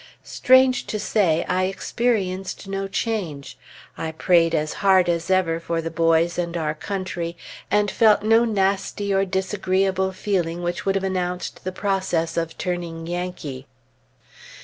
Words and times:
Strange 0.23 0.87
to 0.87 0.97
say, 0.99 1.45
I 1.47 1.65
experienced 1.65 2.67
no 2.67 2.87
change. 2.87 3.55
I 3.95 4.11
prayed 4.11 4.55
as 4.55 4.73
hard 4.81 5.07
as 5.07 5.29
ever 5.29 5.59
for 5.59 5.79
the 5.79 5.91
boys 5.91 6.39
and 6.39 6.57
our 6.57 6.73
country, 6.73 7.37
and 7.69 7.91
felt 7.91 8.23
no 8.23 8.43
nasty 8.43 9.13
or 9.13 9.25
disagreeable 9.25 10.11
feeling 10.11 10.63
which 10.63 10.87
would 10.87 10.95
have 10.95 11.03
announced 11.03 11.63
the 11.63 11.71
process 11.71 12.35
of 12.35 12.57
turning 12.57 13.05
Yankee. 13.05 13.67